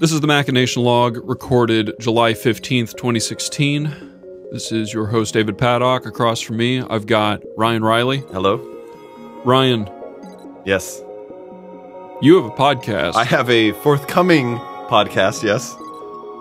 [0.00, 4.12] This is the Machination Log, recorded July 15th, 2016.
[4.52, 6.06] This is your host, David Paddock.
[6.06, 8.18] Across from me, I've got Ryan Riley.
[8.32, 8.56] Hello?
[9.44, 9.88] Ryan,
[10.64, 11.00] Yes.
[12.22, 14.56] you have a podcast, I have a forthcoming
[14.88, 15.74] podcast, yes.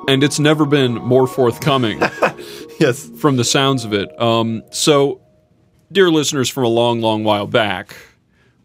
[0.08, 2.00] and it's never been more forthcoming
[2.80, 3.10] Yes.
[3.20, 4.10] from the sounds of it.
[4.22, 5.22] Um, so,
[5.92, 7.96] dear listeners from a long, long while back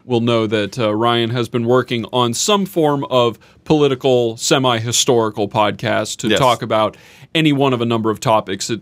[0.09, 5.47] will know that uh, Ryan has been working on some form of political, semi historical
[5.47, 6.39] podcast to Yes.
[6.39, 6.97] talk about
[7.33, 8.69] any one of a number of topics.
[8.69, 8.81] It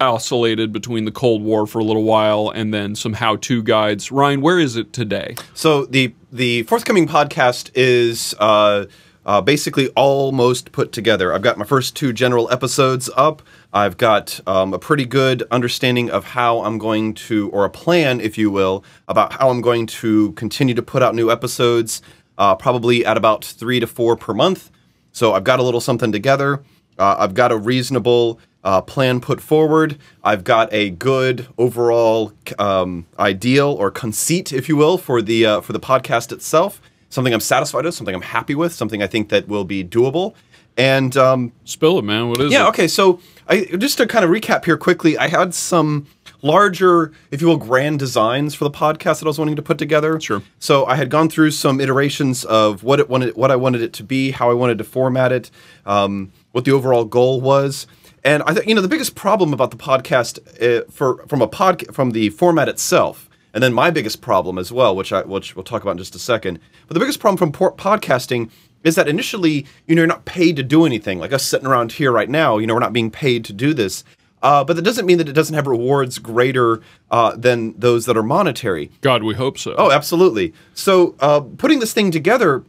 [0.00, 4.10] oscillated between the Cold War for a little while and then some how to guides.
[4.10, 5.36] Ryan, where is it today?
[5.54, 8.86] So the the forthcoming podcast is uh,
[9.24, 11.32] uh, basically almost put together.
[11.32, 13.42] I've got my first two general episodes up.
[13.72, 18.20] I've got um, a pretty good understanding of how I'm going to, or a plan,
[18.20, 22.02] if you will, about how I'm going to continue to put out new episodes,
[22.36, 24.70] uh, probably at about three to four per month.
[25.12, 26.62] So I've got a little something together.
[26.98, 29.98] Uh, I've got a reasonable uh, plan put forward.
[30.22, 35.60] I've got a good overall um, ideal or conceit, if you will, for the uh,
[35.62, 36.80] for the podcast itself.
[37.08, 40.34] Something I'm satisfied with, something I'm happy with, something I think that will be doable.
[40.76, 42.28] And um, Spill it, man.
[42.28, 42.52] What is it?
[42.52, 42.88] yeah, okay.
[42.88, 46.06] So I just to kind of recap here quickly, I had some
[46.40, 49.78] larger, if you will, grand designs for the podcast that I was wanting to put
[49.78, 50.18] together.
[50.20, 50.42] Sure.
[50.58, 53.92] So I had gone through some iterations of what it wanted, what I wanted it
[53.94, 55.50] to be, how I wanted to format it,
[55.86, 57.86] um, what the overall goal was.
[58.24, 61.48] And I think you know the biggest problem about the podcast uh, for from a
[61.48, 65.56] pod from the format itself, and then my biggest problem as well, which I which
[65.56, 66.60] we'll talk about in just a second.
[66.86, 68.50] But the biggest problem from podcasting
[68.84, 71.18] is that initially, you know, you're not paid to do anything.
[71.18, 73.74] Like us sitting around here right now, you know, we're not being paid to do
[73.74, 74.04] this.
[74.42, 78.16] Uh, but that doesn't mean that it doesn't have rewards greater uh, than those that
[78.16, 78.90] are monetary.
[79.00, 79.74] God, we hope so.
[79.78, 80.52] Oh, absolutely.
[80.74, 82.64] So uh, putting this thing together,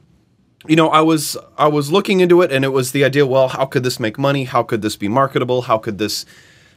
[0.67, 3.25] you know, I was I was looking into it, and it was the idea.
[3.25, 4.43] Well, how could this make money?
[4.45, 5.63] How could this be marketable?
[5.63, 6.25] How could this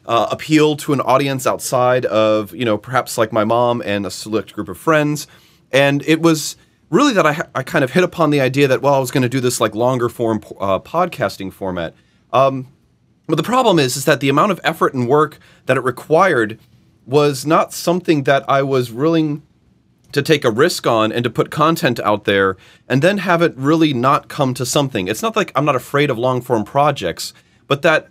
[0.07, 4.11] uh, appeal to an audience outside of you know perhaps like my mom and a
[4.11, 5.27] select group of friends?
[5.73, 6.57] And it was
[6.91, 9.23] really that I I kind of hit upon the idea that well I was going
[9.23, 11.95] to do this like longer form uh, podcasting format.
[12.33, 12.69] Um,
[13.27, 16.61] but the problem is, is that the amount of effort and work that it required
[17.05, 19.43] was not something that I was willing
[20.13, 22.57] to take a risk on and to put content out there
[22.89, 25.09] and then have it really not come to something.
[25.09, 27.35] It's not like I'm not afraid of long form projects,
[27.67, 28.09] but that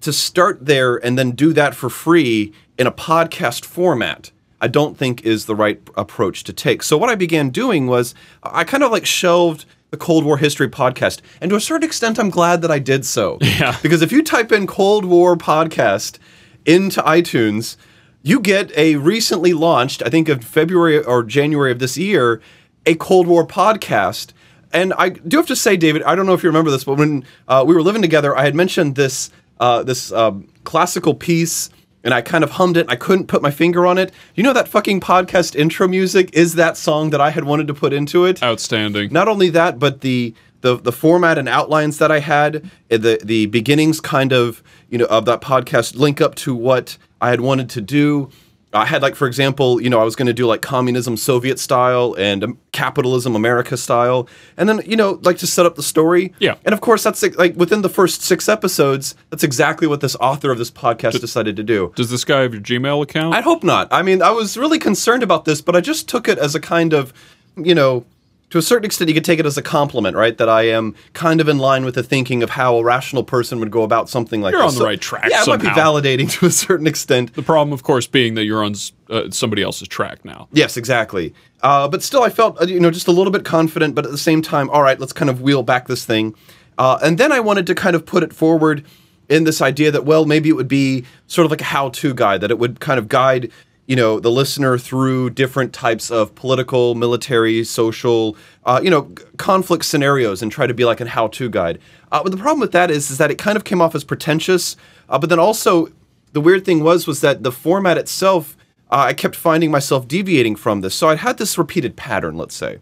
[0.00, 4.30] to start there and then do that for free in a podcast format,
[4.60, 6.82] I don't think is the right approach to take.
[6.82, 10.68] So what I began doing was I kind of like shelved the Cold War History
[10.68, 11.20] podcast.
[11.40, 13.38] And to a certain extent, I'm glad that I did so.
[13.40, 13.76] Yeah.
[13.82, 16.18] Because if you type in Cold War podcast
[16.64, 17.76] into iTunes,
[18.22, 22.40] you get a recently launched, I think of February or January of this year,
[22.86, 24.32] a Cold War podcast.
[24.72, 26.98] And I do have to say, David, I don't know if you remember this, but
[26.98, 31.70] when uh, we were living together, I had mentioned this uh, this um, classical piece,
[32.04, 32.86] and I kind of hummed it.
[32.88, 34.12] I couldn't put my finger on it.
[34.34, 37.74] You know that fucking podcast intro music is that song that I had wanted to
[37.74, 38.42] put into it.
[38.42, 39.12] Outstanding.
[39.12, 43.20] Not only that, but the the the format and outlines that I had, eh, the
[43.24, 47.40] the beginnings kind of you know of that podcast link up to what I had
[47.40, 48.30] wanted to do.
[48.74, 51.58] I had like for example, you know, I was going to do like communism Soviet
[51.58, 55.82] style and um, capitalism America style, and then you know like to set up the
[55.82, 56.34] story.
[56.38, 56.56] Yeah.
[56.64, 60.50] and of course that's like within the first six episodes, that's exactly what this author
[60.50, 61.92] of this podcast decided to do.
[61.94, 63.34] Does this guy have your Gmail account?
[63.34, 63.88] I hope not.
[63.92, 66.60] I mean, I was really concerned about this, but I just took it as a
[66.60, 67.12] kind of,
[67.56, 68.04] you know,
[68.50, 70.36] to a certain extent, you could take it as a compliment, right?
[70.38, 73.58] That I am kind of in line with the thinking of how a rational person
[73.58, 74.74] would go about something like You're this.
[74.74, 77.34] on the right track Yeah, it might be validating to a certain extent.
[77.34, 78.74] the problem, of course, being that you're on
[79.10, 80.48] uh, somebody else's track now.
[80.52, 81.34] Yes, exactly.
[81.62, 84.10] Uh, but still, I felt uh, you know just a little bit confident, but at
[84.12, 86.34] the same time, all right, let's kind of wheel back this thing.
[86.78, 88.84] Uh, and then I wanted to kind of put it forward
[89.28, 92.40] in this idea that well, maybe it would be sort of like a how-to guide
[92.42, 93.50] that it would kind of guide
[93.86, 99.84] you know the listener through different types of political, military, social, uh, you know, conflict
[99.84, 101.78] scenarios, and try to be like a how-to guide.
[102.12, 104.04] Uh, but the problem with that is, is that it kind of came off as
[104.04, 104.76] pretentious.
[105.08, 105.88] Uh, but then also,
[106.32, 108.56] the weird thing was, was that the format itself,
[108.90, 110.94] uh, I kept finding myself deviating from this.
[110.94, 112.78] So I had this repeated pattern, let's say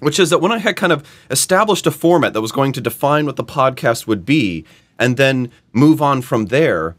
[0.00, 2.80] which is that when I had kind of established a format that was going to
[2.80, 4.64] define what the podcast would be
[4.98, 6.94] and then move on from there,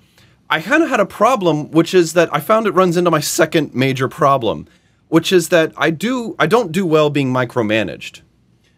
[0.49, 3.19] I kind of had a problem, which is that I found it runs into my
[3.19, 4.67] second major problem,
[5.07, 8.21] which is that I do I don't do well being micromanaged.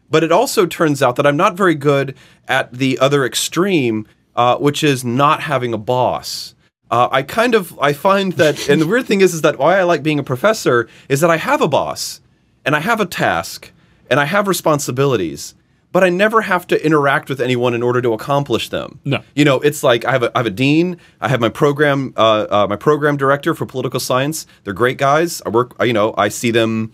[0.09, 2.15] But it also turns out that I'm not very good
[2.47, 6.55] at the other extreme, uh, which is not having a boss.
[6.89, 9.77] Uh, I kind of I find that, and the weird thing is, is that why
[9.77, 12.21] I like being a professor is that I have a boss,
[12.63, 13.71] and I have a task,
[14.09, 15.53] and I have responsibilities,
[15.97, 18.99] but I never have to interact with anyone in order to accomplish them.
[19.03, 19.23] No.
[19.33, 22.13] You know, it's like I have a, I have a dean, I have my program,
[22.15, 24.45] uh, uh, my program director for political science.
[24.63, 25.41] They're great guys.
[25.43, 26.93] I work, you know, I see them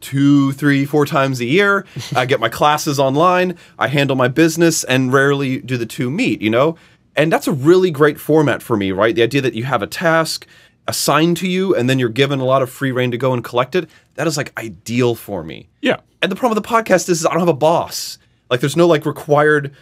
[0.00, 1.86] two, three, four times a year.
[2.16, 3.56] I get my classes online.
[3.78, 6.42] I handle my business, and rarely do the two meet.
[6.42, 6.76] You know,
[7.14, 9.14] and that's a really great format for me, right?
[9.14, 10.44] The idea that you have a task
[10.88, 13.44] assigned to you, and then you're given a lot of free rein to go and
[13.44, 13.88] collect it.
[14.16, 15.68] That is like ideal for me.
[15.82, 16.00] Yeah.
[16.20, 18.18] And the problem with the podcast is, is I don't have a boss.
[18.54, 19.74] Like, there's no like required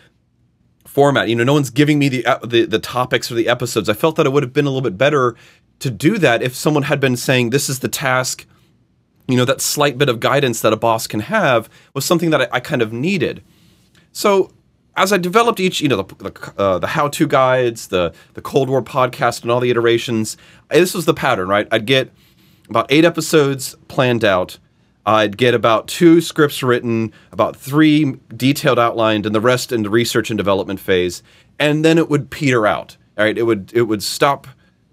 [0.86, 1.28] format.
[1.28, 3.90] You know, no one's giving me the, uh, the the topics or the episodes.
[3.90, 5.36] I felt that it would have been a little bit better
[5.80, 8.46] to do that if someone had been saying, "This is the task."
[9.28, 12.40] You know, that slight bit of guidance that a boss can have was something that
[12.40, 13.42] I, I kind of needed.
[14.10, 14.50] So
[14.96, 18.70] as I developed each, you know, the the, uh, the how-to guides, the the Cold
[18.70, 20.38] War podcast, and all the iterations,
[20.70, 21.68] this was the pattern, right?
[21.70, 22.10] I'd get
[22.70, 24.58] about eight episodes planned out.
[25.04, 29.90] I'd get about two scripts written, about three detailed outlined, and the rest in the
[29.90, 31.22] research and development phase.
[31.58, 32.96] And then it would peter out.
[33.18, 34.46] All right, it would it would stop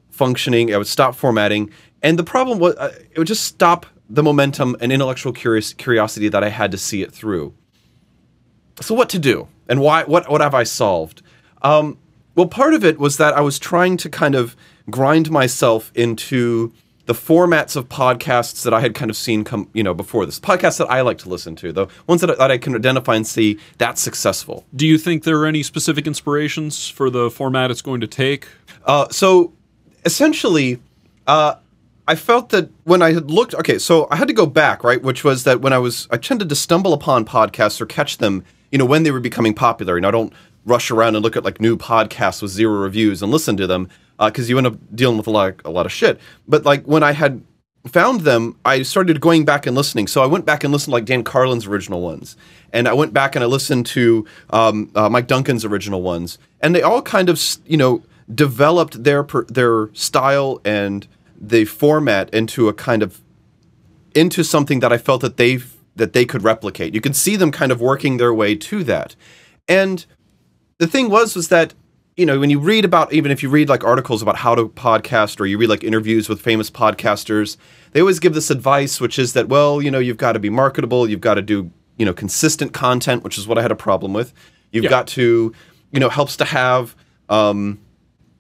[0.10, 0.70] functioning.
[0.70, 1.72] It would stop formatting,
[2.02, 6.28] and the problem was uh, it would just stop the momentum and intellectual curious, curiosity
[6.30, 7.54] that I had to see it through.
[8.82, 10.04] So what to do, and why?
[10.04, 11.22] What what have I solved?
[11.62, 11.98] Um,
[12.36, 14.56] well, part of it was that I was trying to kind of
[14.90, 16.74] grind myself into
[17.10, 20.40] the formats of podcasts that I had kind of seen come, you know, before this.
[20.40, 23.16] Podcasts that I like to listen to, the ones that, I- that I can identify
[23.16, 24.64] and see that's successful.
[24.76, 28.48] Do you think there are any specific inspirations for the format it's going to take?
[28.86, 29.54] Uh, so
[30.06, 30.80] essentially,
[31.26, 31.56] uh,
[32.08, 35.02] I felt that when I had looked, okay, so I had to go back, right?
[35.02, 38.44] Which was that when I was, I tended to stumble upon podcasts or catch them,
[38.72, 39.98] you know, when they were becoming popular.
[39.98, 40.32] And I don't
[40.64, 43.90] rush around and look at like new podcasts with zero reviews and listen to them
[44.20, 46.20] because you end up dealing with a lot, a lot of shit.
[46.48, 47.42] But like when I had
[47.88, 50.08] found them, I started going back and listening.
[50.08, 52.36] So I went back and listened to like Dan Carlin's original ones,
[52.74, 56.76] and I went back and I listened to um, uh, Mike Duncan's original ones, and
[56.76, 61.08] they all kind of you know developed their per- their style and
[61.40, 63.22] the format into a kind of
[64.14, 65.60] into something that I felt that they
[65.96, 66.94] that they could replicate.
[66.94, 69.16] You could see them kind of working their way to that,
[69.68, 70.06] and
[70.78, 71.74] the thing was was that
[72.20, 74.68] you know when you read about even if you read like articles about how to
[74.70, 77.58] podcast or you read like interviews with famous podcasters
[77.94, 80.50] they always give this advice which is that well you know you've got to be
[80.50, 83.76] marketable you've got to do you know consistent content which is what i had a
[83.76, 84.34] problem with
[84.72, 84.90] you've Yeah.
[84.90, 85.54] got to
[85.92, 86.96] you know helps to have
[87.30, 87.80] um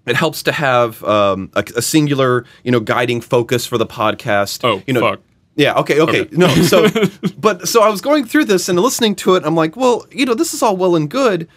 [0.06, 4.62] it helps to have um, a, a singular, you know, guiding focus for the podcast.
[4.64, 5.20] Oh, you know, fuck.
[5.56, 5.76] yeah.
[5.76, 6.00] Okay.
[6.02, 6.22] Okay.
[6.22, 6.36] Okay.
[6.36, 6.48] No.
[6.64, 6.88] So,
[7.38, 9.44] but so I was going through this and listening to it.
[9.46, 11.48] I'm like, well, you know, this is all well and good,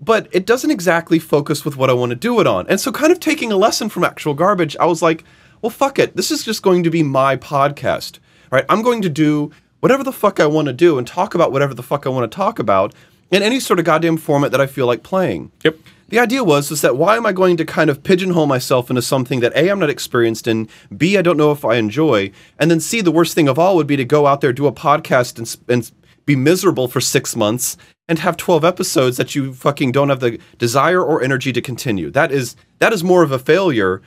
[0.00, 2.66] but it doesn't exactly focus with what I want to do it on.
[2.68, 5.24] And so, kind of taking a lesson from actual garbage, I was like,
[5.62, 6.16] well, fuck it.
[6.16, 8.18] This is just going to be my podcast.
[8.50, 8.64] Right.
[8.68, 9.50] I'm going to do
[9.80, 12.30] whatever the fuck I want to do and talk about whatever the fuck I want
[12.30, 12.94] to talk about
[13.30, 15.50] in any sort of goddamn format that I feel like playing.
[15.64, 15.76] Yep.
[16.08, 19.02] The idea was is that why am I going to kind of pigeonhole myself into
[19.02, 22.70] something that A I'm not experienced in, B I don't know if I enjoy, and
[22.70, 24.72] then C the worst thing of all would be to go out there do a
[24.72, 25.90] podcast and, and
[26.26, 27.76] be miserable for 6 months
[28.08, 32.10] and have 12 episodes that you fucking don't have the desire or energy to continue.
[32.10, 34.02] That is that is more of a failure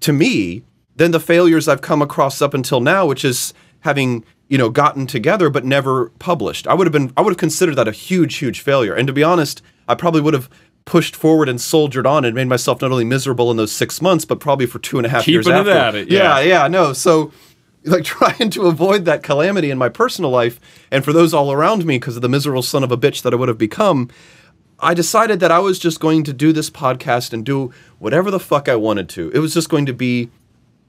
[0.00, 0.64] to me
[0.96, 5.06] than the failures I've come across up until now, which is having you know gotten
[5.06, 6.66] together but never published.
[6.66, 8.94] I would have been I would have considered that a huge huge failure.
[8.94, 10.50] And to be honest, I probably would have
[10.84, 14.24] pushed forward and soldiered on and made myself not only miserable in those six months,
[14.26, 15.70] but probably for two and a half years Keeping it after.
[15.72, 16.62] at it, yeah, yeah.
[16.62, 16.92] yeah, no.
[16.92, 17.32] So
[17.90, 20.58] like trying to avoid that calamity in my personal life
[20.90, 23.34] and for those all around me because of the miserable son of a bitch that
[23.34, 24.08] I would have become.
[24.80, 28.40] I decided that I was just going to do this podcast and do whatever the
[28.40, 29.30] fuck I wanted to.
[29.30, 30.30] It was just going to be,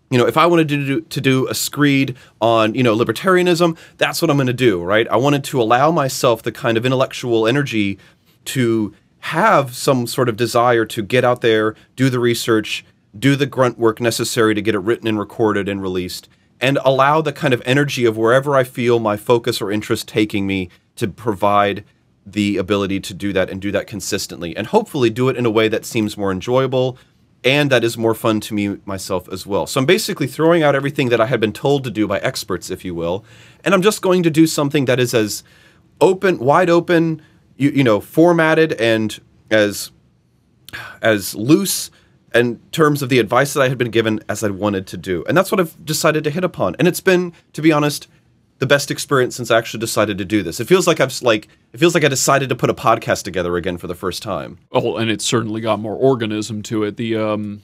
[0.09, 3.77] you know, if I wanted to do, to do a screed on, you know, libertarianism,
[3.97, 5.07] that's what I'm going to do, right?
[5.09, 7.99] I wanted to allow myself the kind of intellectual energy
[8.45, 12.85] to have some sort of desire to get out there, do the research,
[13.17, 16.29] do the grunt work necessary to get it written and recorded and released,
[16.61, 20.47] and allow the kind of energy of wherever I feel my focus or interest taking
[20.47, 21.83] me to provide
[22.25, 25.51] the ability to do that and do that consistently and hopefully do it in a
[25.51, 26.97] way that seems more enjoyable
[27.43, 29.67] and that is more fun to me myself as well.
[29.67, 32.71] So I'm basically throwing out everything that I had been told to do by experts,
[32.71, 33.23] if you will,
[33.63, 35.43] and I'm just going to do something that is as
[36.01, 37.21] open, wide open,
[37.55, 39.21] you, you know, formatted and
[39.51, 39.91] as
[41.03, 41.91] as loose
[42.35, 45.23] in terms of the advice that I had been given as I wanted to do.
[45.27, 46.75] And that's what I've decided to hit upon.
[46.77, 48.07] And it's been, to be honest,
[48.59, 50.59] the best experience since I actually decided to do this.
[50.59, 53.57] It feels like I've like it feels like I decided to put a podcast together
[53.57, 54.59] again for the first time.
[54.71, 56.97] Oh, and it's certainly got more organism to it.
[56.97, 57.61] The um,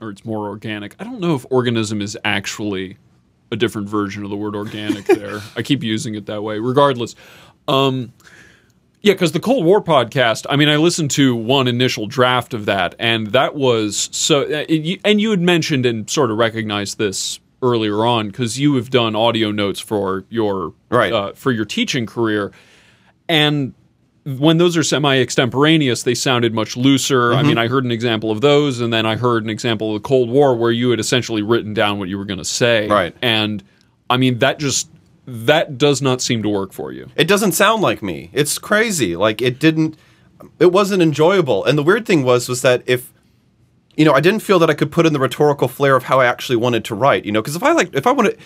[0.00, 0.96] or it's more organic.
[0.98, 2.98] I don't know if organism is actually
[3.52, 5.04] a different version of the word organic.
[5.04, 6.58] there, I keep using it that way.
[6.58, 7.14] Regardless,
[7.68, 8.12] um,
[9.02, 10.46] Yeah, because the Cold War podcast.
[10.48, 14.42] I mean, I listened to one initial draft of that, and that was so.
[14.42, 14.64] uh,
[15.04, 19.14] And you had mentioned and sort of recognized this earlier on because you have done
[19.16, 21.12] audio notes for your Right.
[21.12, 22.52] uh, for your teaching career,
[23.28, 23.74] and
[24.24, 27.30] when those are semi extemporaneous, they sounded much looser.
[27.30, 27.38] Mm-hmm.
[27.38, 30.00] I mean, I heard an example of those, and then I heard an example of
[30.00, 32.86] the Cold War where you had essentially written down what you were going to say.
[32.86, 33.16] Right.
[33.20, 33.64] And
[34.08, 34.88] I mean, that just
[35.26, 37.08] that does not seem to work for you.
[37.16, 38.30] It doesn't sound like me.
[38.32, 39.16] It's crazy.
[39.16, 39.96] Like it didn't.
[40.58, 41.64] It wasn't enjoyable.
[41.64, 43.12] And the weird thing was, was that if,
[43.96, 46.18] you know, I didn't feel that I could put in the rhetorical flair of how
[46.18, 47.24] I actually wanted to write.
[47.24, 48.38] You know, because if I like, if I wanted,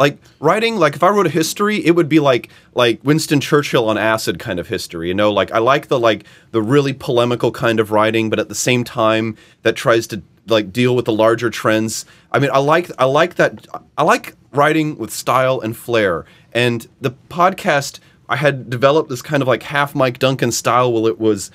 [0.00, 3.88] like writing, like if I wrote a history, it would be like like Winston Churchill
[3.88, 5.08] on acid kind of history.
[5.08, 8.48] You know, like I like the like the really polemical kind of writing, but at
[8.48, 12.04] the same time that tries to like deal with the larger trends.
[12.32, 13.66] I mean, I like I like that
[13.96, 16.24] I like writing with style and flair.
[16.52, 21.10] And the podcast I had developed this kind of like half Mike Duncan style where
[21.10, 21.50] it was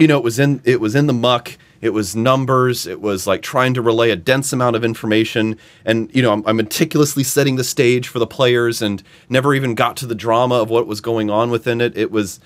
[0.00, 1.58] you know, it was in it was in the muck.
[1.82, 2.86] It was numbers.
[2.86, 6.42] It was like trying to relay a dense amount of information, and you know, I'm,
[6.46, 10.56] I'm meticulously setting the stage for the players, and never even got to the drama
[10.56, 11.96] of what was going on within it.
[11.96, 12.40] It was,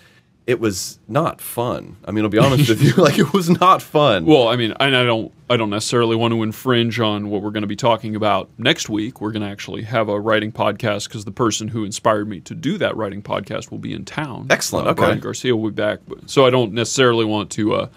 [0.46, 1.96] it was not fun.
[2.04, 4.26] I mean, I'll be honest with you, like it was not fun.
[4.26, 7.50] Well, I mean, and I don't, I don't necessarily want to infringe on what we're
[7.50, 9.20] going to be talking about next week.
[9.22, 12.54] We're going to actually have a writing podcast because the person who inspired me to
[12.54, 14.46] do that writing podcast will be in town.
[14.50, 15.00] Excellent, Uh, okay.
[15.02, 17.74] Brian Garcia will be back, so I don't necessarily want to.
[17.74, 17.88] Uh,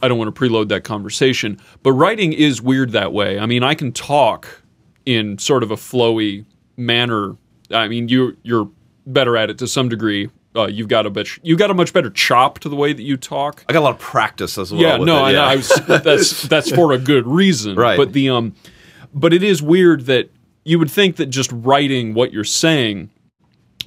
[0.00, 1.58] I don't want to preload that conversation.
[1.82, 3.40] But writing is weird that way.
[3.40, 4.62] I mean, I can talk
[5.04, 6.44] in sort of a flowy
[6.76, 7.36] manner.
[7.72, 8.70] I mean, you you're
[9.06, 10.30] better at it to some degree.
[10.58, 13.02] Uh, you've got a bit, you've got a much better chop to the way that
[13.02, 13.64] you talk.
[13.68, 14.80] I got a lot of practice as well.
[14.80, 17.76] Yeah, no, it, I, I was, that's that's for a good reason.
[17.76, 17.96] Right.
[17.96, 18.54] But the um,
[19.14, 20.30] but it is weird that
[20.64, 23.10] you would think that just writing what you're saying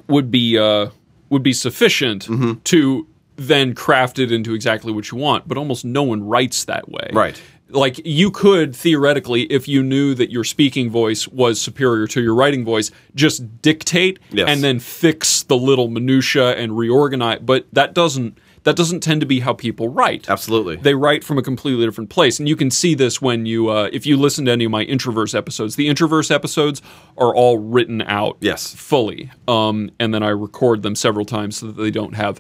[0.08, 0.88] would be uh
[1.30, 2.54] would be sufficient Mm-hmm.
[2.64, 5.48] to then craft it into exactly what you want.
[5.48, 7.10] But almost no one writes that way.
[7.12, 7.42] Right.
[7.72, 12.36] Like you could theoretically, if you knew that your speaking voice was superior to your
[12.36, 14.48] writing voice, just dictate Yes.
[14.50, 17.40] and then fix the little minutia and reorganize.
[17.42, 20.76] But that doesn't that doesn't tend to be how people write absolutely.
[20.76, 23.90] they write from a completely different place and you can see this when you uh,
[23.92, 26.80] if you listen to any of my introverse episodes the introverse episodes
[27.18, 28.76] are all written out Yes.
[28.76, 32.40] fully um, and then i record them several times so that they don't have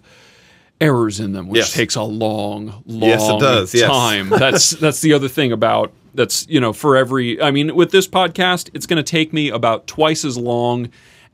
[0.81, 1.73] errors in them which Yes.
[1.73, 3.87] takes a long long Yes, it does, yes.
[3.87, 7.91] time that's that's the other thing about that's you know for every i mean with
[7.91, 10.89] this podcast it's going to take me about twice as long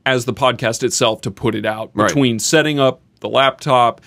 [0.06, 2.06] as the podcast itself to put it out Right.
[2.08, 4.00] between setting up the laptop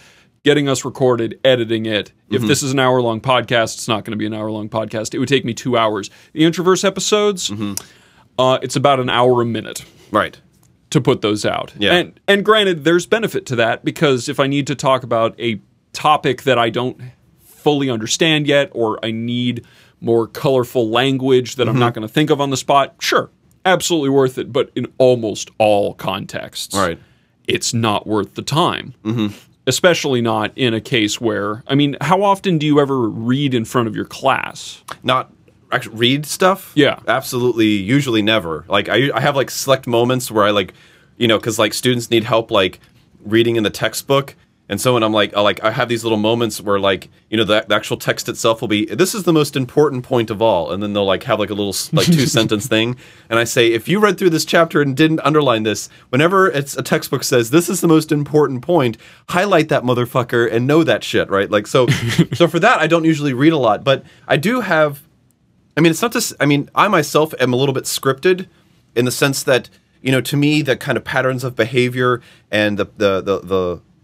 [0.44, 2.44] getting us recorded editing it Mm-hmm.
[2.44, 4.70] if this is an hour long podcast it's not going to be an hour long
[4.70, 7.74] podcast it would take me two hours the introverse episodes Mm-hmm.
[8.40, 10.40] uh, it's about an hour a minute right.
[10.92, 11.74] To put those out.
[11.78, 11.94] Yeah.
[11.94, 15.60] And and granted, there's benefit to that because if I need to talk about a
[15.94, 16.98] topic that I don't
[17.44, 19.66] fully understand yet, or I need
[20.00, 21.80] more colorful language that I'm Mm-hmm.
[21.80, 23.30] not going to think of on the spot, sure,
[23.66, 24.52] absolutely worth it.
[24.54, 26.98] But in almost all contexts, Right.
[27.48, 28.94] it's not worth the time.
[29.04, 29.28] Mm-hmm.
[29.68, 33.64] Especially not in a case where, I mean, how often do you ever read in
[33.64, 34.84] front of your class?
[35.04, 35.32] Not
[35.72, 36.72] actually read stuff.
[36.76, 37.00] Yeah.
[37.08, 37.68] absolutely.
[37.68, 38.66] Usually never.
[38.68, 40.74] Like I, I have like select moments where I like,
[41.18, 42.80] you know, because like students need help like
[43.24, 44.36] reading in the textbook.
[44.72, 47.36] And so when I'm like, I like I have these little moments where like you
[47.36, 50.42] know the, the actual text itself will be this is the most important point of
[50.42, 52.96] all, and then they'll like have like a little like two sentence thing,
[53.30, 56.78] and I say if you read through this chapter and didn't underline this, whenever it's
[56.78, 58.96] a textbook says this is the most important point,
[59.28, 61.52] highlight that motherfucker and know that shit, right?
[61.52, 61.88] Like so,
[62.34, 65.02] so for that I don't usually read a lot, but I do have
[65.78, 66.34] I mean, it's not just.
[66.40, 68.48] I mean, I myself am a little bit scripted,
[68.96, 69.70] in the sense that
[70.02, 73.40] you know, to me, the kind of patterns of behavior and the the the,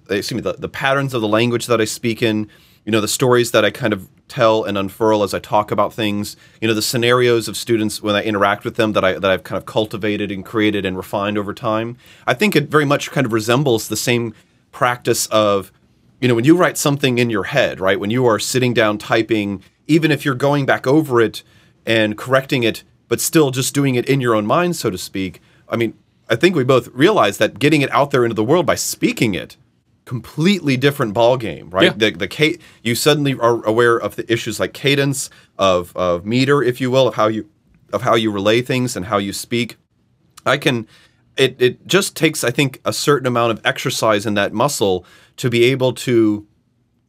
[0.07, 2.49] the excuse me, the, the patterns of the language that I speak in,
[2.85, 5.93] you know, the stories that I kind of tell and unfurl as I talk about
[5.93, 9.25] things, you know, the scenarios of students when I interact with them that I that
[9.25, 11.97] I've kind of cultivated and created and refined over time.
[12.25, 14.33] I think it very much kind of resembles the same
[14.71, 15.71] practice of
[16.19, 17.99] you know, when you write something in your head, right?
[17.99, 21.43] When you are sitting down typing, even if you're going back over it
[21.87, 25.41] and correcting it, but still just doing it in your own mind, so to speak.
[25.69, 25.97] I mean,
[26.29, 29.33] I think we both realize that getting it out there into the world by speaking
[29.33, 29.55] it,
[30.05, 31.95] completely different ball game, right?
[31.97, 32.11] Yeah.
[32.11, 36.81] The the you suddenly are aware of the issues like cadence, of of meter, if
[36.81, 37.49] you will, of how you
[37.93, 39.77] of how you relay things and how you speak.
[40.45, 40.87] I can
[41.37, 45.05] it it just takes I think a certain amount of exercise in that muscle
[45.37, 46.45] to be able to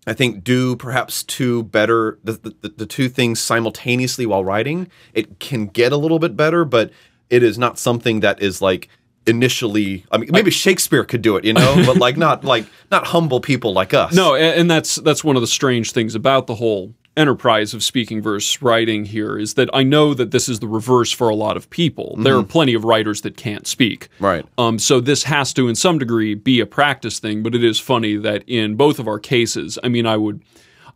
[0.09, 4.89] I think do perhaps two better the, the, the two things simultaneously while writing.
[5.15, 6.91] It can get a little bit better, but
[7.31, 8.89] it is not something that is like
[9.27, 10.05] initially.
[10.11, 13.41] I mean, maybe Shakespeare could do it, you know, but like not like not humble
[13.41, 14.15] people like us.
[14.15, 17.83] No, a- and that's that's one of the strange things about the whole enterprise of
[17.83, 21.35] speaking versus writing here is that I know that this is the reverse for a
[21.35, 22.15] lot of people.
[22.19, 24.09] There are plenty of writers that can't speak.
[24.21, 24.47] Right.
[24.57, 27.43] Um, so this has to, in some degree, be a practice thing.
[27.43, 30.43] But it is funny that in both of our cases, I mean, I would,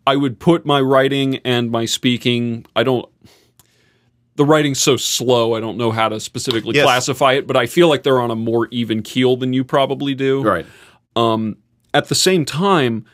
[0.06, 2.64] I would put my writing and my speaking.
[2.76, 3.08] I don't.
[4.36, 5.54] The writing's so slow.
[5.54, 6.84] I don't know how to specifically Yes.
[6.84, 10.14] classify it, but I feel like they're on a more even keel than you probably
[10.14, 10.66] do Right.
[11.14, 11.56] Um,
[11.92, 13.04] at the same time,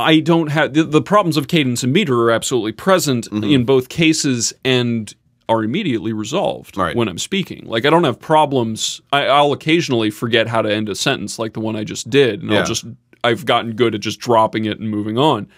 [0.00, 3.44] I don't have the, the problems of cadence and meter are absolutely present Mm-hmm.
[3.44, 5.14] in both cases and
[5.48, 6.94] are immediately resolved Right.
[6.94, 7.64] when I'm speaking.
[7.66, 9.00] Like I don't have problems.
[9.12, 12.40] I, I'll occasionally forget how to end a sentence, like the one I just did,
[12.42, 12.60] and Yeah.
[12.60, 12.84] I'll just
[13.24, 15.48] I've gotten good at just dropping it and moving on.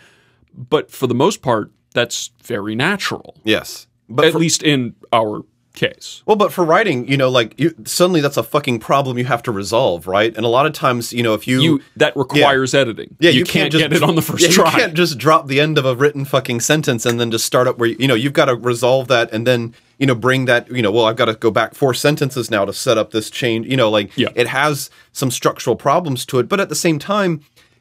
[0.55, 3.37] But for the most part, that's very natural.
[3.45, 3.87] Yes.
[4.09, 5.43] But at for- least in our
[5.73, 6.23] case.
[6.27, 9.43] Well, but for writing, you know, like you, suddenly that's a fucking problem you have
[9.45, 10.35] to resolve, right?
[10.37, 13.17] And a lot of times, you know, if you, You that requires editing.
[13.19, 14.71] yeah, you, can't, just get it on the first yeah, try.
[14.73, 17.67] You can't just drop the end of a written fucking sentence and then just start
[17.67, 20.45] up where you, you know you've got to resolve that and then you know bring
[20.45, 23.11] that you know well I've got to go back four sentences now to set up
[23.13, 23.65] this chain.
[23.65, 24.29] You know, like Yeah.
[24.35, 27.41] it has some structural problems to it, but at the same time,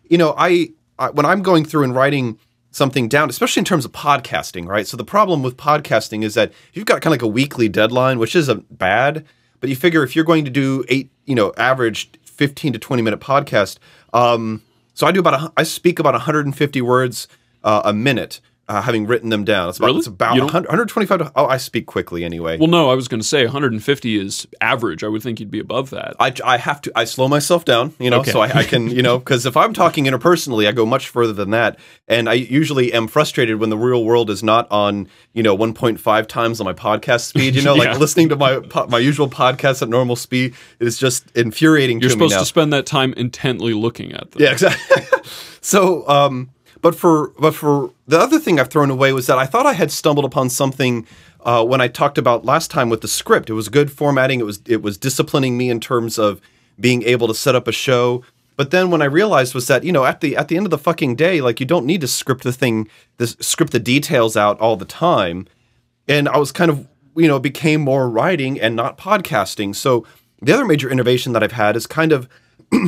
[0.10, 2.40] you know, I, I when I'm going through and writing
[2.72, 4.88] something down, especially in terms of podcasting, right?
[4.88, 8.18] So the problem with podcasting is that you've got kind of like a weekly deadline,
[8.18, 9.26] which isn't bad,
[9.60, 13.02] but you figure if you're going to do eight, you know, average 15 to 20
[13.02, 13.78] minute podcast,
[14.14, 14.64] um,
[14.94, 17.28] so I do about a, I speak about 150 words
[17.64, 19.68] uh, a minute, uh, having written them down.
[19.70, 19.98] It's about Really?
[20.00, 21.20] it's about 100, 125.
[21.20, 22.58] To, oh, I speak quickly anyway.
[22.58, 25.04] Well, no, I was going to say 150 is average.
[25.04, 26.16] I would think you'd be above that.
[26.20, 28.32] I, I have to I slow myself down, you know, Okay.
[28.32, 31.34] so I, I can you know because if I'm talking interpersonally, I go much further
[31.34, 35.44] than that, and I usually am frustrated when the real world is not on you
[35.44, 37.56] know 1.5 times on my podcast speed.
[37.56, 37.92] You know, Yeah.
[37.92, 42.12] like listening to my po- my usual podcast at normal speed is just infuriating You're
[42.12, 44.42] to me supposed to spend that time intently looking at them.
[44.42, 45.04] Yeah, exactly.
[45.62, 46.50] so, um,
[46.82, 49.74] but for but for the other thing I've thrown away was that I thought I
[49.74, 51.08] had stumbled upon something
[51.42, 53.50] uh, when I talked about last time with the script.
[53.50, 54.40] It was good formatting.
[54.40, 56.42] It was it was disciplining me in terms of
[56.80, 58.24] being able to set up a show.
[58.58, 60.72] But then when I realized was that you know at the at the end of
[60.72, 62.88] the fucking day, like you don't need to script the thing,
[63.20, 65.48] script the details out all the time
[66.08, 69.76] and I was kind of you know became more writing and not podcasting.
[69.76, 70.06] So
[70.42, 72.28] the other major innovation that I've had is kind of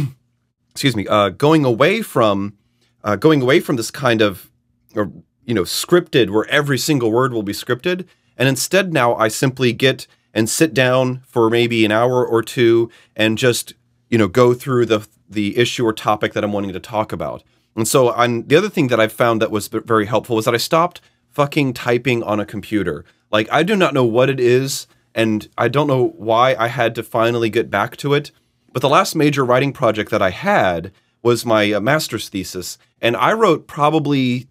[0.71, 2.57] excuse me uh, going away from
[3.03, 4.49] uh, going away from this kind of
[4.95, 8.05] you know scripted where every single word will be scripted
[8.37, 12.89] and instead now I simply get and sit down for maybe an hour or two
[13.15, 13.73] and just
[14.09, 17.43] you know go through the the issue or topic that I'm wanting to talk about.
[17.75, 20.53] And so on the other thing that I found that was very helpful was that
[20.53, 23.03] I stopped fucking typing on a computer.
[23.31, 26.95] Like I do not know what it is and I don't know why I had
[26.95, 28.31] to finally get back to it.
[28.71, 30.91] But the last major writing project that I had
[31.23, 34.47] was my uh, master's thesis and I wrote probably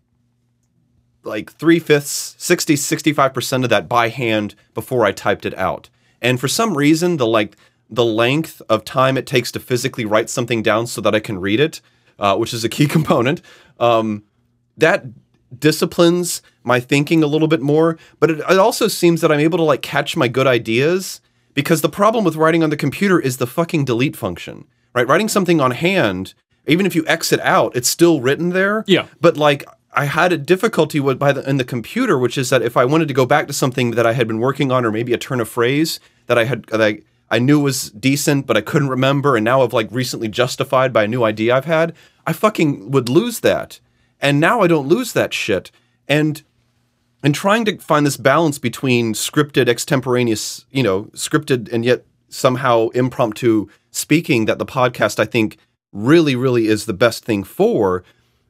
[1.25, 5.89] like three fifths, 60, 65% of that by hand before I typed it out.
[6.21, 7.57] And for some reason, the like
[7.89, 11.39] the length of time it takes to physically write something down so that I can
[11.39, 11.81] read it,
[12.19, 13.41] uh, which is a key component,
[13.81, 14.25] um,
[14.77, 15.05] that
[15.59, 17.99] disciplines my thinking a little bit more.
[18.21, 21.21] But it, it also seems that I'm able to like catch my good ideas
[21.55, 25.07] because the problem with writing on the computer is the fucking delete function, right?
[25.07, 26.35] Writing something on hand,
[26.67, 28.85] even if you exit out, it's still written there.
[28.87, 29.07] Yeah.
[29.21, 32.63] But like I had a difficulty with by the in the computer, which is that
[32.63, 34.91] if I wanted to go back to something that I had been working on, or
[34.91, 38.57] maybe a turn of phrase that I had that I, I knew was decent, but
[38.57, 41.95] I couldn't remember, and now I've like recently justified by a new idea I've had,
[42.27, 43.81] I fucking would lose that.
[44.21, 45.71] And now I don't lose that shit.
[46.09, 46.43] And
[47.25, 52.89] and trying to find this balance between scripted extemporaneous, you know, scripted and yet somehow
[52.89, 55.59] impromptu speaking that the podcast I think
[55.93, 58.03] really really is the best thing for.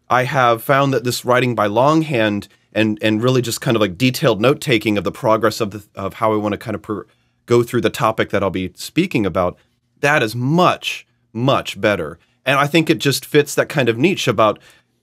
[0.09, 3.99] I have found that this writing by longhand and and really just kind of like
[3.99, 6.83] detailed note taking of the progress of the of how I want to kind of
[6.83, 7.07] per,
[7.47, 9.57] go through the topic that I'll be speaking about,
[10.01, 12.19] that is much much better.
[12.45, 14.59] And I think it just fits that kind of niche about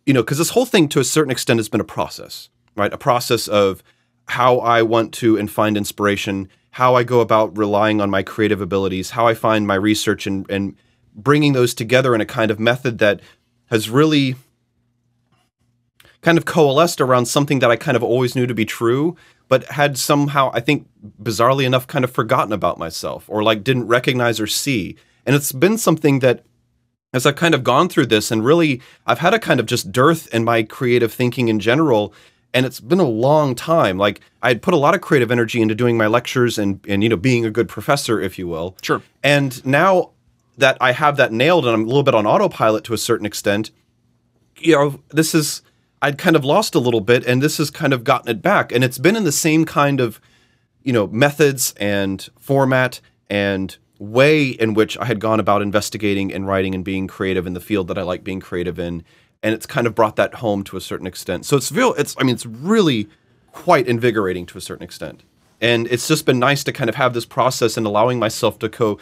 [0.05, 2.93] you know because this whole thing to a certain extent has been a process, right?
[2.93, 3.83] A process of
[4.27, 8.61] how I want to and find inspiration, how I go about relying on my creative
[8.61, 10.75] abilities, how I find my research and and
[11.15, 13.21] bringing those together in a kind of method that
[13.67, 14.35] has really
[16.21, 19.15] kind of coalesced around something that I kind of always knew to be true,
[19.47, 20.87] but had somehow, I think,
[21.21, 24.97] bizarrely enough, kind of forgotten about myself or like didn't recognize or see.
[25.25, 26.43] And it's been something that,
[27.13, 29.91] as I've kind of gone through this, and really, I've had a kind of just
[29.91, 32.13] dearth in my creative thinking in general.
[32.53, 33.97] and it's been a long time.
[33.97, 37.03] Like I had put a lot of creative energy into doing my lectures and and
[37.03, 38.75] you know being a good professor, if you will.
[38.81, 39.01] Sure.
[39.23, 40.11] And now
[40.59, 43.25] that I have that nailed and I'm a little bit on autopilot to a certain
[43.25, 43.71] extent,
[44.57, 45.61] you know, this is
[46.01, 48.71] I'd kind of lost a little bit, and this has kind of gotten it back,
[48.71, 50.21] and it's been in the same kind of
[50.81, 56.47] you know methods and format and way in which I had gone about investigating and
[56.47, 59.03] writing and being creative in the field that I like being creative in,
[59.43, 61.45] and it's kind of brought that home to a certain extent.
[61.45, 61.93] So it's real.
[61.95, 63.09] It's I mean it's really
[63.51, 65.23] quite invigorating to a certain extent,
[65.59, 68.69] and it's just been nice to kind of have this process and allowing myself to
[68.69, 68.99] go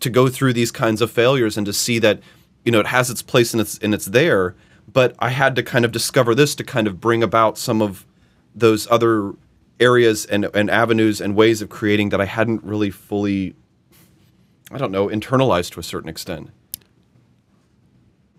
[0.00, 2.20] to go through these kinds of failures and to see that
[2.64, 4.54] you know it has its place and it's and it's there.
[4.92, 8.06] But I had to kind of discover this to kind of bring about some of
[8.54, 9.32] those other
[9.78, 13.54] areas and, and avenues and ways of creating that I hadn't really fully
[14.70, 16.50] I don't know, internalized to a certain extent.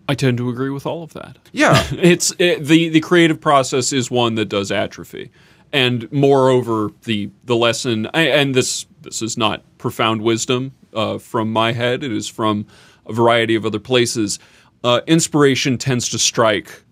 [0.08, 1.38] I tend to agree with all of that.
[1.52, 1.86] Yeah.
[1.92, 5.30] it's it, the the creative process is one that does atrophy,
[5.72, 11.72] and moreover, the the lesson and this this is not profound wisdom uh, from my
[11.72, 12.02] head.
[12.02, 12.66] It is from
[13.06, 14.38] a variety of other places.
[14.84, 16.82] Uh, inspiration tends to strike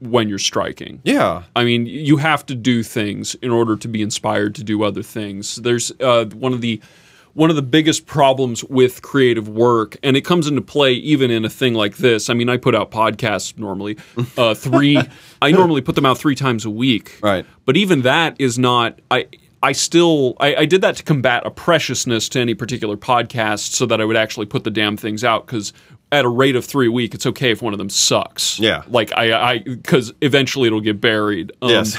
[0.00, 1.00] when you're striking.
[1.04, 1.44] Yeah.
[1.54, 5.02] I mean, you have to do things in order to be inspired to do other
[5.02, 5.56] things.
[5.56, 6.80] There's uh, one of the
[7.34, 11.44] one of the biggest problems with creative work, and it comes into play even in
[11.44, 12.30] a thing like this.
[12.30, 13.98] I mean, I put out podcasts normally,
[14.38, 14.98] uh, three.
[15.42, 17.18] I normally put them out three times a week.
[17.22, 17.44] Right.
[17.66, 19.00] But even that is not.
[19.10, 19.26] I
[19.62, 23.86] I still I, I did that to combat a preciousness to any particular podcast, so
[23.86, 25.72] that I would actually put the damn things out because
[26.12, 28.60] at a rate of three a week, it's okay if one of them sucks.
[28.60, 28.84] Yeah.
[28.86, 31.52] Like I, I, because eventually it'll get buried.
[31.62, 31.96] Um, Yes.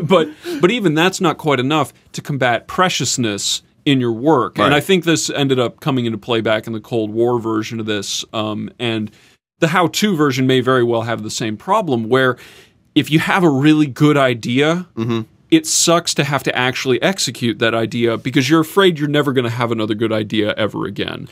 [0.02, 0.28] but
[0.60, 4.58] but even that's not quite enough to combat preciousness in your work.
[4.58, 7.80] And I think this ended up coming into play back in the Cold War version
[7.80, 8.24] of this.
[8.32, 9.10] Um, and
[9.58, 12.36] the how-to version may very well have the same problem, where
[12.94, 14.86] if you have a really good idea.
[15.50, 19.44] It sucks to have to actually execute that idea because you're afraid you're never going
[19.44, 21.28] to have another good idea ever again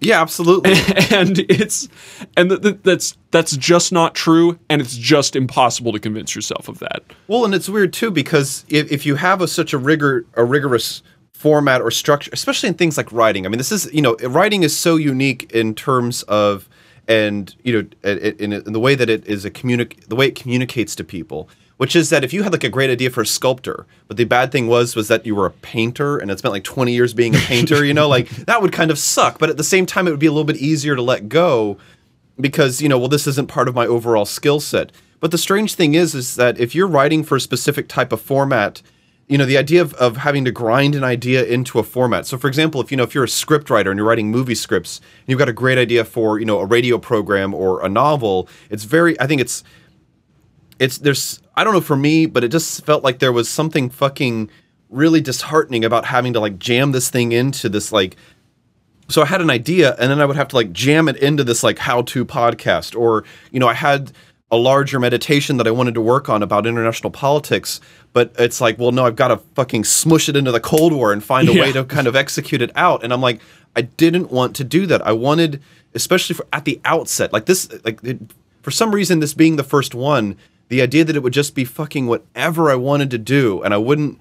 [0.00, 0.72] yeah, absolutely.
[1.16, 1.88] and it's
[2.36, 6.68] and th- th- that's that's just not true and it's just impossible to convince yourself
[6.68, 9.78] of that well, and it's weird too because if, if you have a such a
[9.78, 11.02] rigor a rigorous
[11.32, 13.46] format or structure, especially in things like writing.
[13.46, 16.68] I mean, this is you know, writing is so unique in terms of
[17.08, 20.34] and you know, in, in the way that it is a communic the way it
[20.34, 21.48] communicates to people.
[21.80, 24.24] Which is that if you had like a great idea for a sculptor, but the
[24.24, 27.14] bad thing was was that you were a painter and had spent like 20 years
[27.14, 29.38] being a painter, you know, like that would kind of suck.
[29.38, 31.78] But at the same time, it would be a little bit easier to let go
[32.40, 35.74] because you know well this isn't part of my overall skill set but the strange
[35.74, 38.82] thing is is that if you're writing for a specific type of format
[39.28, 42.38] you know the idea of, of having to grind an idea into a format so
[42.38, 44.98] for example if you know if you're a script writer and you're writing movie scripts
[44.98, 48.48] and you've got a great idea for you know a radio program or a novel
[48.70, 49.62] it's very i think it's
[50.80, 53.90] it's there's I don't know for me, but it just felt like there was something
[53.90, 54.50] fucking
[54.88, 58.16] really disheartening about having to like jam this thing into this like
[59.08, 61.44] so I had an idea and then I would have to like jam it into
[61.44, 64.10] this like how-to podcast or you know I had
[64.50, 67.80] a larger meditation that I wanted to work on about international politics
[68.12, 71.12] but it's like well no I've got to fucking smush it into the Cold War
[71.12, 73.40] and find a way to kind of execute it out and I'm like
[73.76, 75.06] I didn't want to do that.
[75.06, 75.62] I wanted
[75.94, 78.18] especially for at the outset like this like it,
[78.62, 80.36] for some reason this being the first one
[80.70, 83.76] the idea that it would just be fucking whatever I wanted to do and I
[83.76, 84.18] wouldn't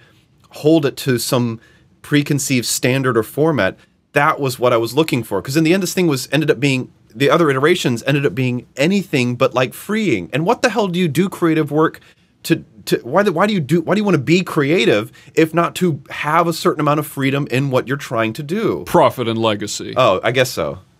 [0.49, 1.61] hold it to some
[2.01, 3.77] preconceived standard or format
[4.13, 5.41] that was what i was looking for.
[5.41, 8.35] Because in the end this thing was ended up being the other iterations ended up
[8.35, 10.29] being anything but like freeing.
[10.33, 11.99] And what the hell do you do creative work
[12.43, 15.11] to to why the, why do you do why do you want to be creative
[15.35, 18.83] if not to have a certain amount of freedom in what you're trying to do?
[18.85, 19.93] Profit and legacy.
[19.95, 20.79] Oh i guess so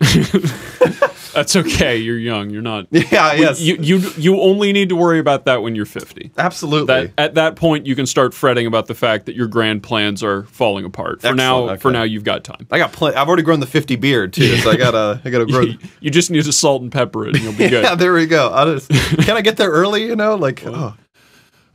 [1.32, 1.96] that's okay.
[1.96, 2.50] You're young.
[2.50, 3.60] You're not yeah yes.
[3.60, 6.86] you, you you only need to worry about that when you're 50 absolutely.
[6.86, 10.22] That at that point you can start fretting about the fact that your grand plans
[10.22, 11.22] are falling apart.
[11.22, 12.66] For now Excellent, for now you've got time.
[12.70, 15.46] I got plenty i've already grown the 50 beard too so i gotta i gotta
[15.52, 15.64] grow
[16.00, 17.84] you just need to salt and pepper it and you'll be good.
[17.84, 18.48] yeah there we go.
[18.50, 20.34] I'll just, can i get there early you know?
[20.34, 20.94] Like oh.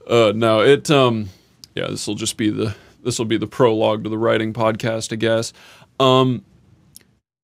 [0.08, 1.30] Uh, no, it um,
[1.74, 5.14] yeah, this will just be the this will be the prologue to the writing podcast,
[5.14, 5.54] I guess.
[6.00, 6.44] Um,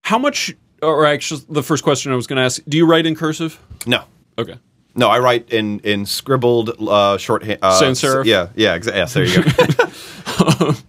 [0.03, 3.05] how much, or actually, the first question I was going to ask: Do you write
[3.05, 3.59] in cursive?
[3.85, 4.03] no
[4.37, 4.57] Okay,
[4.95, 7.59] No, I write in in scribbled uh, shorthand.
[7.61, 8.25] Uh, Sans serif?
[8.25, 9.13] Yeah, yeah, exa- yes.
[9.13, 10.73] There you go.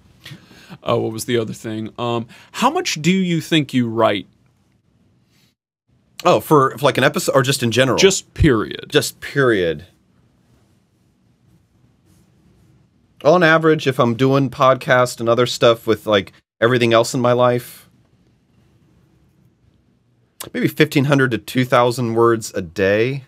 [0.83, 1.93] oh, what was the other thing?
[1.99, 4.27] Um, how much do you think you write?
[6.25, 7.99] oh, for, for like an episode or just in general?
[7.99, 8.87] Just period.
[8.89, 9.87] just period.
[13.25, 17.33] On average, if I'm doing podcast and other stuff with like everything else in my
[17.33, 17.82] life,
[20.53, 23.25] maybe fifteen hundred to two thousand words a day.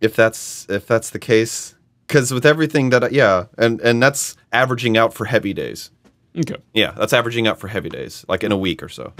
[0.00, 1.74] If that's if that's the case,
[2.06, 5.90] because with everything that I, yeah, and and that's averaging out for heavy days.
[6.38, 6.56] Okay.
[6.72, 9.12] Yeah, that's averaging out for heavy days, like in a week or so.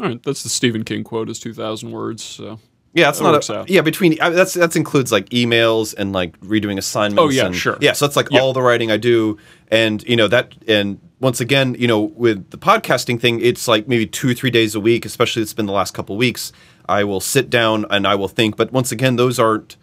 [0.00, 0.22] All right.
[0.22, 2.22] That's the Stephen King quote is 2,000 words.
[2.22, 2.58] So.
[2.98, 3.70] Yeah, that's not a, out.
[3.70, 7.20] yeah between I- that's that's includes like emails and like redoing assignments.
[7.22, 7.78] Oh, yeah, and, sure.
[7.80, 8.40] Yeah, so that's like Yeah.
[8.40, 12.50] all the writing I do, and you know that, and once again, you know, with
[12.50, 15.04] the podcasting thing, it's like maybe two three days a week.
[15.04, 16.52] Especially it's been the last couple weeks.
[16.88, 19.76] I will sit down and I will think, but once again, those aren't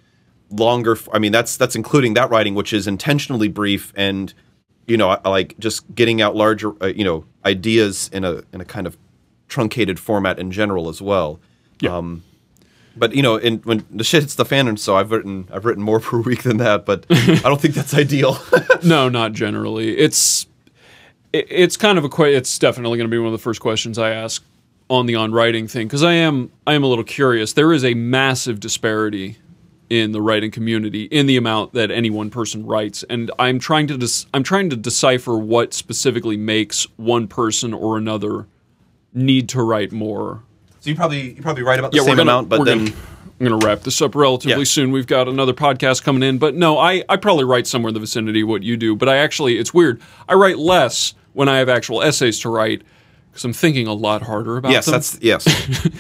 [0.50, 0.94] longer.
[0.94, 4.34] f- I mean, that's that's including that writing, which is intentionally brief and
[4.88, 8.66] you know, like just getting out larger, uh, you know, ideas in a in a
[8.66, 8.98] kind of
[9.48, 11.40] truncated format in general as well.
[11.80, 11.96] Yeah.
[11.98, 12.24] Um,
[12.96, 15.66] but you know, in, when the shit hits the fan, and so I've written I've
[15.66, 18.38] written more per week than that, but I don't think that's ideal.
[18.84, 19.98] No, not generally.
[19.98, 20.46] It's
[21.34, 23.62] it, it's kind of a que- it's definitely going to be one of the first
[23.62, 24.44] questions I ask
[24.90, 27.54] on the on writing thing because I am I am a little curious.
[27.54, 29.38] There is a massive disparity
[29.90, 33.88] in the writing community in the amount that any one person writes, and I'm trying
[33.88, 38.48] to I'm trying to decipher what specifically makes one person or another
[39.14, 40.44] need to write more.
[40.86, 42.98] So you probably you probably write about the Yeah, same gonna- amount, but then gonna-
[43.40, 44.64] I'm going to wrap this up relatively Yeah.
[44.64, 44.92] soon.
[44.92, 48.00] We've got another podcast coming in, but no, I, I probably write somewhere in the
[48.00, 48.96] vicinity of what you do.
[48.96, 50.00] But I actually, it's weird.
[50.30, 52.84] I write less when I have actual essays to write
[53.32, 54.94] because I'm thinking a lot harder about yes, them.
[54.94, 55.46] that's yes,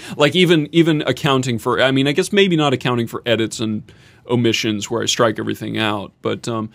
[0.17, 1.81] like even even accounting for.
[1.81, 3.83] I mean, I guess maybe not accounting for edits and
[4.29, 6.69] omissions where I strike everything out, but um,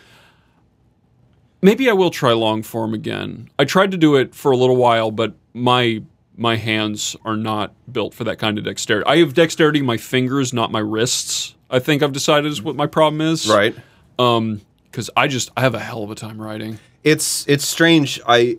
[1.63, 3.49] maybe I will try long form again.
[3.59, 6.03] I tried to do it for a little while, but my
[6.41, 9.07] my hands are not built for that kind of dexterity.
[9.07, 11.55] I have dexterity in my fingers, not my wrists.
[11.69, 13.47] I think I've decided is what my problem is.
[13.47, 13.77] right.
[14.19, 16.79] Um, Because I just I have a hell of a time writing.
[17.05, 18.21] It's it's strange.
[18.27, 18.59] I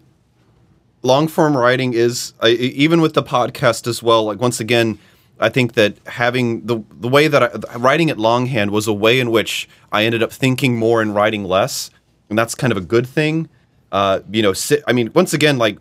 [1.01, 4.25] long form writing is I, even with the podcast as well.
[4.25, 4.99] Like once again,
[5.39, 9.19] I think that having the the way that I, writing it longhand was a way
[9.19, 11.89] in which I ended up thinking more and writing less,
[12.29, 13.49] and that's kind of a good thing.
[13.91, 15.77] Uh, you know, sit, I mean, once again, like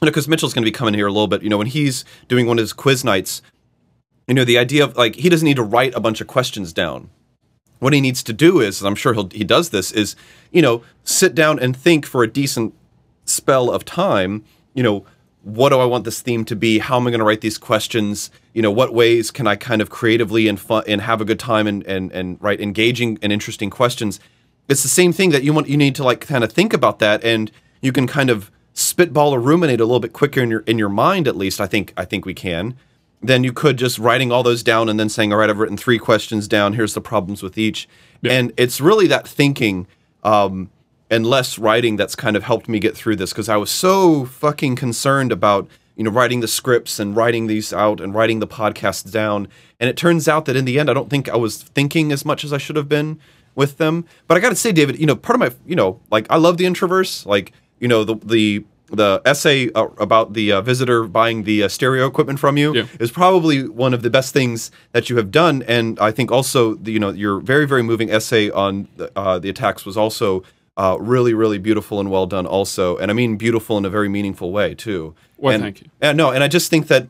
[0.00, 1.42] you know, because Mitchell's going to be coming here a little bit.
[1.42, 3.42] You know, when he's doing one of his quiz nights,
[4.26, 6.72] you know, the idea of like he doesn't need to write a bunch of questions
[6.72, 7.10] down
[7.84, 10.16] what he needs to do is, I'm sure he'll, he does this, is
[10.50, 12.74] you know sit down and think for a decent
[13.26, 14.42] spell of time.
[14.72, 15.06] You know,
[15.42, 16.78] what do I want this theme to be?
[16.78, 18.30] How am I going to write these questions?
[18.54, 21.38] You know, what ways can I kind of creatively and fun and have a good
[21.38, 24.18] time and and and write engaging and interesting questions?
[24.66, 25.68] It's the same thing that you want.
[25.68, 27.52] You need to like kind of think about that, and
[27.82, 28.50] you can kind of
[28.94, 31.26] spitball or ruminate a little bit quicker in your in your mind.
[31.26, 32.76] At least I think I think we can
[33.20, 35.78] than you could just writing all those down and then saying, all right, I've written
[35.78, 36.74] three questions down.
[36.74, 37.88] Here's the problems with each.
[38.22, 39.86] And it's really that thinking
[40.22, 40.70] um,
[41.10, 44.26] and less writing that's kind of helped me get through this because I was so
[44.26, 48.46] fucking concerned about, you know, writing the scripts and writing these out and writing the
[48.46, 49.48] podcasts down.
[49.80, 52.26] And it turns out that in the end, I don't think I was thinking as
[52.26, 53.18] much as I should have been
[53.54, 54.04] with them.
[54.28, 56.36] But I got to say, David, you know, part of my, you know, like I
[56.36, 61.04] love the introverse, like, you know, the, the, the essay uh, about the uh, visitor
[61.04, 62.86] buying the uh, stereo equipment from you Yeah.
[63.00, 66.74] is probably one of the best things that you have done, and I think also
[66.74, 70.42] the, you know your very very moving essay on the, uh, the attacks was also
[70.76, 74.08] uh, really really beautiful and well done also, and I mean beautiful in a very
[74.08, 75.14] meaningful way too.
[75.38, 75.88] Well, and, thank you.
[76.00, 77.08] And no, and I just think that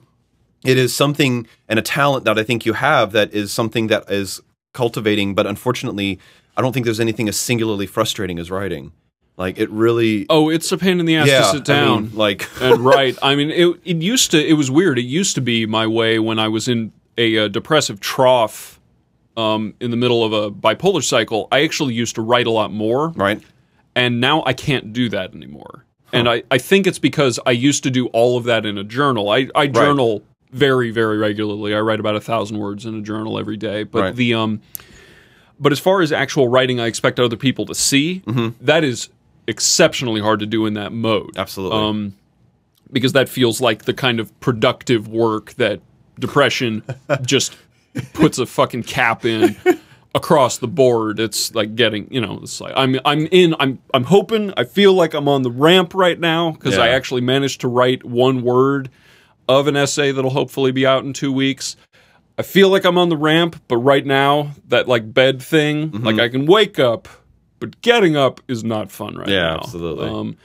[0.64, 4.10] it is something and a talent that I think you have that is something that
[4.10, 4.40] is
[4.72, 6.18] cultivating, but unfortunately,
[6.56, 8.92] I don't think there's anything as singularly frustrating as writing.
[9.36, 10.26] Like it really.
[10.30, 12.02] Oh, it's a pain in the ass yeah, to sit I down.
[12.04, 13.18] mean, like and right.
[13.22, 14.44] I mean, it, it used to.
[14.44, 14.98] It was weird.
[14.98, 18.80] It used to be my way when I was in a, uh depressive trough,
[19.36, 21.48] um, in the middle of a bipolar cycle.
[21.50, 23.42] I actually used to write a lot more, right.
[23.96, 25.84] and now I can't do that anymore.
[26.12, 28.84] And I, I think it's because I used to do all of that in a
[28.84, 29.30] journal.
[29.30, 31.74] I, I journal very very regularly.
[31.74, 33.82] I write about a thousand words in a journal every day.
[33.82, 34.14] But Right.
[34.14, 34.62] the um,
[35.58, 38.22] but as far as actual writing, I expect other people to see.
[38.60, 39.08] that is
[39.46, 41.78] exceptionally hard to do in that mode Absolutely.
[41.78, 42.14] um,
[42.92, 45.80] because that feels like the kind of productive work that
[46.18, 46.82] depression
[47.22, 47.56] just
[48.12, 49.56] puts a fucking cap in
[50.14, 51.18] across the board.
[51.20, 53.54] It's like getting, you know, it's like I'm I'm in.
[53.58, 54.52] I'm I'm hoping.
[54.56, 58.04] I feel like I'm on the ramp right now because I actually managed to write
[58.04, 58.90] one word
[59.48, 61.76] of an essay that'll hopefully be out in two weeks.
[62.38, 66.04] I feel like I'm on the ramp, but right now that like bed thing, Mm-hmm.
[66.06, 67.08] like I can wake up,
[67.60, 69.56] but getting up is not fun right Yeah, now.
[69.58, 70.08] absolutely.
[70.08, 70.36] Um,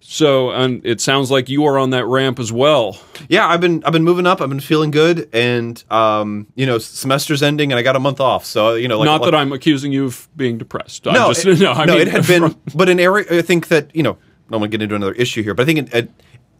[0.00, 2.96] so, and it sounds like you are on that ramp as well.
[3.28, 4.40] yeah, I've been I've been moving up.
[4.40, 8.20] I've been feeling good, and um, you know, semester's ending, and I got a month
[8.20, 8.44] off.
[8.44, 11.08] So you know, like, not like- that I'm accusing you of being depressed.
[11.08, 13.24] I'm no, just, it, no, I mean, it had been, but an area.
[13.38, 15.64] I think that you know, I don't want to get into another issue here, but
[15.64, 16.10] I think it, it,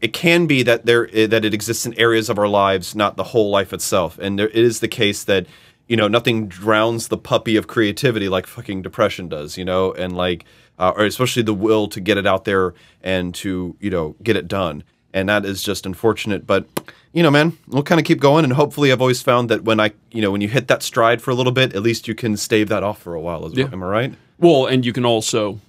[0.00, 3.24] it can be that there that it exists in areas of our lives, not the
[3.24, 4.18] whole life itself.
[4.18, 5.46] And there it is the case that
[5.88, 10.16] you know, nothing drowns the puppy of creativity like fucking depression does, you know, and
[10.16, 10.44] like,
[10.78, 14.36] uh, or especially the will to get it out there and to, you know, get
[14.36, 14.82] it done.
[15.14, 16.46] And that is just unfortunate.
[16.46, 16.66] But,
[17.12, 18.44] you know, man, we'll kind of keep going.
[18.44, 21.22] And hopefully, I've always found that when I, you know, when you hit that stride
[21.22, 23.52] for a little bit, at least you can stave that off for a while as
[23.52, 23.60] well.
[23.60, 23.72] Yeah.
[23.72, 24.14] Am I right?
[24.38, 25.60] Well, and you can also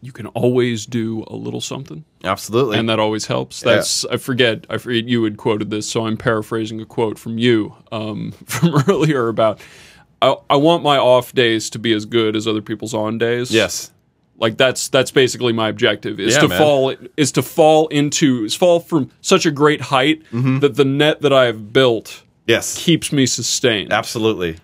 [0.00, 2.78] you can always do a little something, Absolutely.
[2.78, 3.60] and that always helps.
[3.62, 7.38] That's I forget I forget you had quoted this, so I'm paraphrasing a quote from
[7.38, 9.60] you um, from earlier about.
[10.20, 13.50] I, I want my off days to be as good as other people's on days.
[13.52, 13.92] yes.
[14.36, 16.58] like that's that's basically my objective is Yeah, to man.
[16.58, 20.58] fall is to fall into is fall from such a great height Mm-hmm.
[20.60, 22.76] that the net that I have built Yes.
[22.82, 23.92] keeps me sustained.
[23.92, 24.56] Absolutely.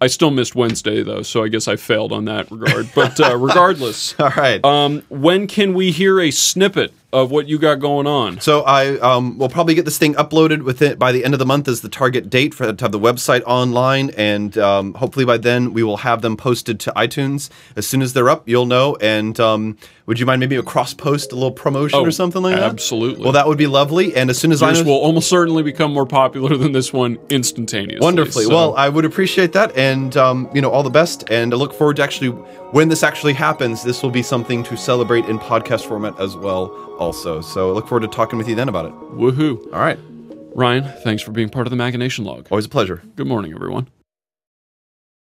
[0.00, 2.90] I still missed Wednesday though, so I guess I failed on that regard.
[2.94, 4.64] But uh, regardless, All right.
[4.64, 8.40] um, when can we hear a snippet of what you got going on?
[8.40, 11.46] So I um, will probably get this thing uploaded within by the end of the
[11.46, 15.36] month is the target date for to have the website online, and um, hopefully by
[15.36, 17.50] then we will have them posted to iTunes.
[17.76, 18.96] As soon as they're up, you'll know.
[19.00, 22.42] And um, would you mind maybe a cross post, a little promotion Oh, or something
[22.42, 22.62] like that?
[22.64, 23.22] absolutely.
[23.24, 24.14] Well, that would be lovely.
[24.14, 27.18] And as soon as I know, will almost certainly become more popular than this one
[27.28, 28.00] instantaneously.
[28.00, 28.44] wonderfully.
[28.44, 31.28] so- Well, I would appreciate that, and um, you know all the best.
[31.30, 32.36] And I look forward to actually
[32.72, 33.82] when this actually happens.
[33.82, 36.66] This will be something to celebrate in podcast format as well.
[36.98, 38.92] Also, so I look forward to talking with you then about it.
[38.92, 39.98] woohoo, All right,
[40.54, 40.84] Ryan.
[41.02, 42.48] Thanks for being part of the Machination Log.
[42.50, 43.02] always a pleasure.
[43.16, 43.88] Good morning, everyone.